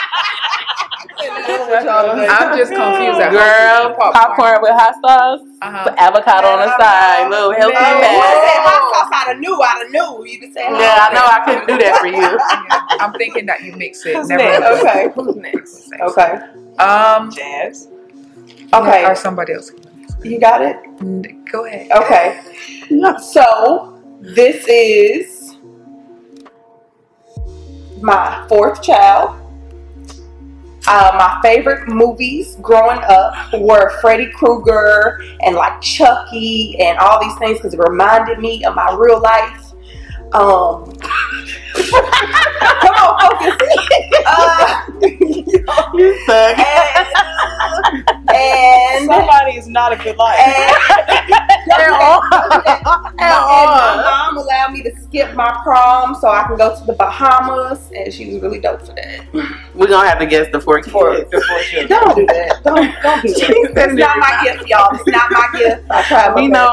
[1.21, 3.19] I'm just confused.
[3.19, 5.95] at Girl, popcorn with hot sauce, Uh-huh.
[5.97, 9.09] avocado on the side, little healthy Oh, you said hot sauce.
[9.13, 9.61] I'd have knew.
[9.61, 10.25] I'd have knew.
[10.25, 12.15] You just said Yeah, I know I couldn't do that for you.
[12.21, 14.15] Yeah, I'm thinking that you mix it.
[14.15, 14.65] Who's Never next?
[14.83, 15.09] Okay.
[15.15, 15.91] Who's next?
[16.01, 16.39] Okay.
[16.79, 17.29] Um.
[17.31, 17.89] Jazz.
[18.73, 19.03] Okay.
[19.05, 19.71] Or somebody else.
[20.23, 20.77] You got it.
[21.51, 21.91] Go ahead.
[21.91, 22.41] Okay.
[23.21, 25.57] So this is
[28.01, 29.38] my fourth child.
[30.91, 37.35] Uh, my favorite movies growing up were Freddy Krueger and like Chucky and all these
[37.37, 39.71] things because it reminded me of my real life.
[40.33, 40.91] Um,
[42.81, 43.57] come on, focus.
[44.25, 44.81] uh,
[45.93, 46.57] You suck.
[48.29, 50.39] and, and Somebody is not a good life.
[50.39, 51.91] and
[53.19, 57.91] my mom allowed me to skip my prom so I can go to the Bahamas,
[57.95, 59.58] and she was really dope for that.
[59.79, 60.91] We're gonna have to guess the four kids.
[60.91, 62.61] Don't do that.
[62.65, 63.73] Don't don't do that.
[63.79, 64.89] It's not my gift, y'all.
[64.93, 65.85] It's not my gift.
[65.89, 66.71] I tried We know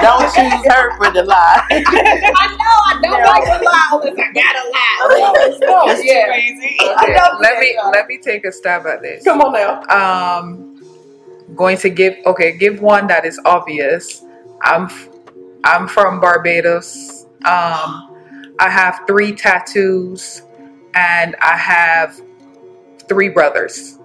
[0.00, 1.66] don't choose her for the lie.
[1.70, 5.86] I know I don't like to lie unless I gotta lie.
[5.86, 6.26] That's yeah.
[6.26, 6.76] crazy.
[6.80, 7.90] I Okay, let me that.
[7.92, 9.22] let me take a stab at this.
[9.24, 9.82] Come on now.
[10.38, 10.80] Um,
[11.54, 14.24] going to give okay, give one that is obvious.
[14.62, 14.88] I'm
[15.64, 17.26] I'm from Barbados.
[17.44, 18.10] Um,
[18.58, 20.42] I have three tattoos,
[20.94, 22.20] and I have
[23.08, 23.98] three brothers.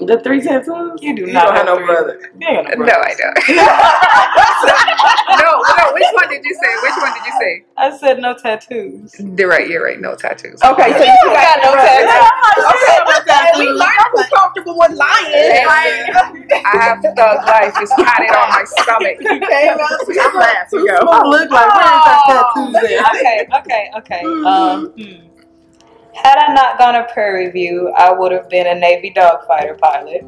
[0.00, 0.98] The three tattoos?
[1.00, 1.86] You do You not don't have no three.
[1.86, 2.18] brother.
[2.40, 2.92] You ain't got no No.
[2.92, 3.38] I don't.
[5.38, 5.92] no, no.
[5.94, 6.74] Which one did you say?
[6.82, 7.64] Which one did you say?
[7.76, 9.14] I said no tattoos.
[9.38, 9.68] You're right.
[9.68, 10.00] You're right.
[10.00, 10.60] No tattoos.
[10.64, 12.30] Okay, so you got no tattoos.
[12.66, 15.66] Okay, Okay, we learned who's comfortable with lying.
[15.70, 17.74] I have thug life.
[17.80, 19.18] It's tatted on my stomach.
[19.20, 20.72] Okay, well, I'm last.
[20.72, 20.96] You go.
[20.96, 23.14] I look like where is her tattoos at?
[23.14, 24.22] okay, okay, okay.
[24.46, 25.28] Um, hmm.
[26.14, 30.24] Had I not gone to Prairie View, I would have been a Navy dogfighter pilot.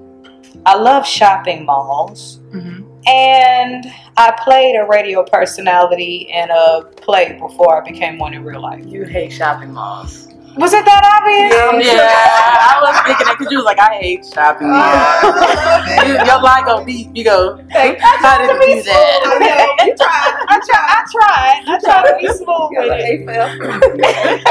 [0.66, 2.40] I love shopping malls.
[2.52, 2.84] Mhm.
[3.06, 3.84] And
[4.16, 8.82] I played a radio personality in a play before I became one in real life.
[8.86, 10.33] You hate shopping malls.
[10.56, 11.50] Was it that obvious?
[11.84, 14.68] Yeah, I was thinking that because you was like, I hate shopping.
[14.68, 16.06] Yeah.
[16.06, 17.10] you, your lie go deep.
[17.12, 19.20] You go, how did you do that?
[19.26, 20.34] I know, you tried.
[20.46, 20.86] I tried.
[20.94, 21.58] I tried.
[21.66, 23.26] I tried to be smooth You're with like, it.
[23.26, 24.42] hey,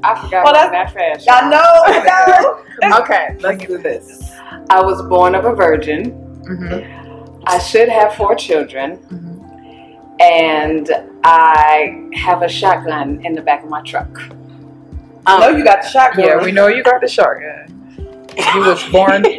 [0.02, 1.28] I forgot Well, about that fast.
[1.30, 1.70] I know,
[2.88, 2.98] know.
[3.02, 4.32] Okay, let's do this.
[4.70, 6.12] I was born of a virgin.
[6.48, 7.42] Mhm.
[7.46, 8.96] I should have four children.
[9.12, 10.20] Mhm.
[10.22, 10.90] And
[11.22, 14.08] I have a shotgun in the back of my truck.
[15.26, 16.24] I know um, you got the shotgun.
[16.24, 17.68] Yeah, we know you got the shotgun.
[18.54, 19.22] You was born.
[19.22, 19.38] wait,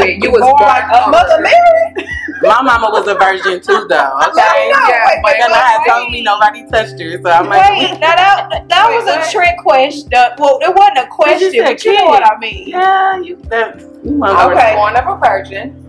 [0.00, 0.82] wait, you was Born born.
[0.90, 2.08] A mother Mary?
[2.42, 4.12] My mama was a virgin too, though.
[4.28, 4.70] Okay.
[4.72, 7.70] No, Yeah, wait, My wait, nana had told me nobody touched her, so I'm like,
[7.72, 9.28] Wait, now that, that Wait, was what?
[9.28, 10.08] a trick question.
[10.14, 12.68] Uh, well, it wasn't a question, said but you know what I mean.
[12.68, 13.80] yeah, you that.
[14.04, 14.74] You I was Okay.
[14.76, 15.82] born of a virgin.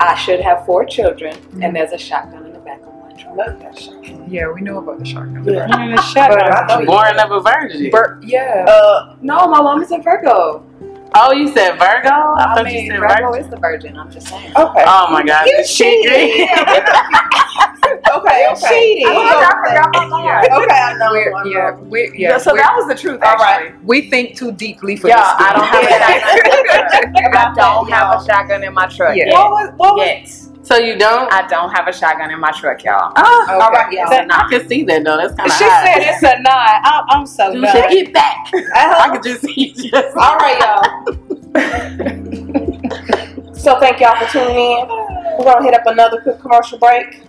[0.00, 2.35] I should have four children, and there's a shotgun
[3.36, 4.24] Love that shotgun.
[4.28, 5.44] Yeah, we know about the shotgun.
[5.44, 6.00] Yeah.
[6.00, 6.64] Shut But up.
[6.70, 7.90] I know you- Born of a virgin.
[7.90, 8.64] Bur- yeah.
[8.68, 10.64] Uh, No, my mom is a Virgo.
[11.14, 12.08] Oh, you said Virgo?
[12.10, 13.34] I, I thought mean, you said Virgo Virgo.
[13.34, 13.96] is the virgin.
[13.96, 14.52] I'm just saying.
[14.56, 14.84] okay.
[14.86, 16.12] Oh my God, You the secret.
[16.12, 16.48] cheated.
[18.16, 18.68] okay, okay.
[18.68, 19.06] cheated.
[19.06, 20.56] I was I gonna say- Yeah.
[20.58, 21.10] Okay, I know.
[21.12, 21.50] We're, I know.
[21.50, 23.74] yeah, we, Yeah, yeah, so we're- that was the truth, All actually.
[23.84, 25.26] we think too deeply for Yeah, this.
[25.38, 25.88] I don't have a
[27.14, 27.36] shotgun.
[27.36, 29.16] I don't have a shotgun in my truck.
[29.16, 29.26] Yeah.
[29.26, 29.32] Yet.
[29.34, 30.45] What was, what was, Yet.
[30.66, 31.32] So you don't?
[31.32, 33.12] I don't have a shotgun in my truck, y'all.
[33.16, 33.52] Oh, Okay.
[33.54, 34.10] All right, y'all.
[34.10, 35.16] that, I can see that though.
[35.16, 35.84] That's kind she of hot.
[35.84, 36.80] said it's a nine.
[36.82, 37.70] I'm, I'm so You done.
[37.72, 38.50] said, get back.
[38.52, 39.12] I Uh-huh.
[39.12, 40.16] could just see you just.
[40.16, 41.14] All right, y'all.
[43.54, 44.88] so thank y'all for tuning in.
[45.38, 47.22] We're gonna hit up another quick commercial break.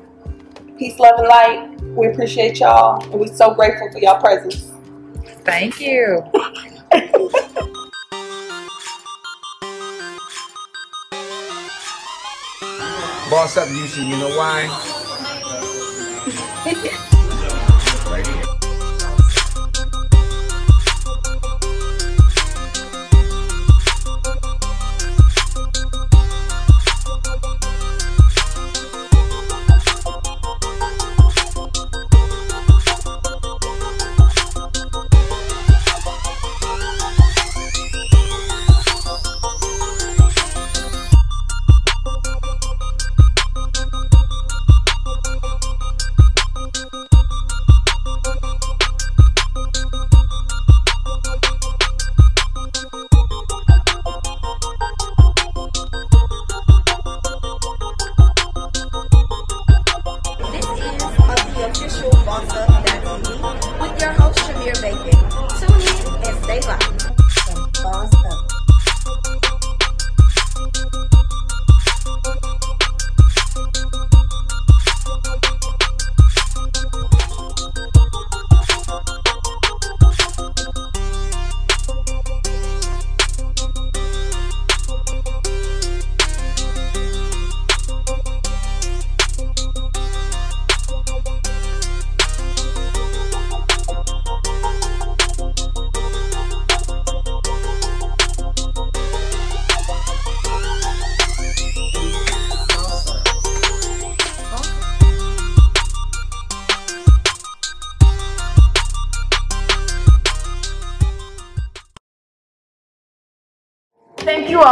[0.80, 1.80] Peace, love, and light.
[1.96, 4.72] We appreciate y'all, and we're so grateful for y'all presence.
[5.46, 6.24] Thank you.
[13.30, 14.06] Boss up, Yoshi.
[14.06, 14.70] You know why?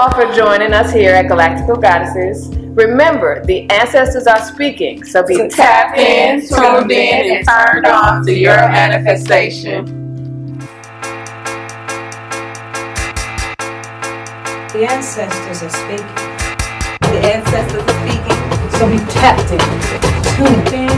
[0.05, 2.49] all for joining us here at Galactical Goddesses.
[2.75, 7.85] Remember, the ancestors are speaking, so be So tapped tap in, tuned in, and turned
[7.87, 9.85] on to your manifestation.
[14.73, 16.15] The ancestors are speaking.
[16.99, 18.39] The ancestors are speaking.
[18.77, 19.59] So be tapped in.
[20.35, 20.95] Tuned in,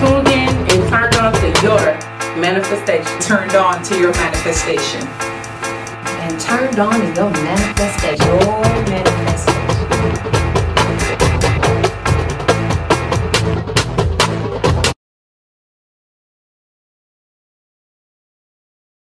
[0.00, 1.94] tuned in, and turned on to your
[2.40, 3.20] manifestation.
[3.20, 5.27] Turned on to your manifestation
[6.38, 8.26] turned on in your manifestation.
[8.26, 9.57] Your manifestation.